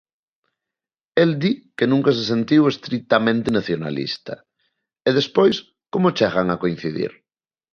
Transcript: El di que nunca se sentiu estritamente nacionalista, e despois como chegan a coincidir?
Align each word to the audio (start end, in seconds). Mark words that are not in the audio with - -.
El 1.23 1.33
di 1.43 1.51
que 1.81 1.87
nunca 1.91 2.13
se 2.19 2.23
sentiu 2.31 2.61
estritamente 2.73 3.49
nacionalista, 3.57 4.33
e 5.07 5.09
despois 5.19 5.55
como 5.93 6.15
chegan 6.17 6.47
a 6.49 6.59
coincidir? 6.63 7.11